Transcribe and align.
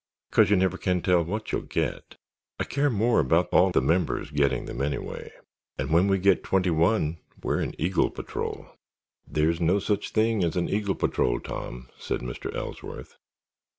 "'Cause 0.31 0.49
you 0.49 0.55
can 0.55 0.59
never 0.61 0.77
tell 0.79 1.23
what 1.23 1.51
you'll 1.51 1.61
get. 1.61 2.15
I 2.59 2.63
care 2.63 2.89
more 2.89 3.19
about 3.19 3.49
all 3.51 3.69
the 3.69 3.83
members 3.83 4.31
getting 4.31 4.65
them, 4.65 4.81
anyway, 4.81 5.31
and 5.77 5.91
when 5.91 6.07
we 6.07 6.17
get 6.17 6.43
twenty 6.43 6.71
one 6.71 7.19
we're 7.43 7.59
an 7.59 7.75
Eagle 7.77 8.09
Patrol." 8.09 8.65
"There's 9.27 9.61
no 9.61 9.77
such 9.77 10.09
thing 10.09 10.43
as 10.43 10.55
an 10.55 10.69
Eagle 10.69 10.95
Patrol, 10.95 11.39
Tom," 11.39 11.89
said 11.99 12.21
Mr. 12.21 12.51
Ellsworth. 12.55 13.15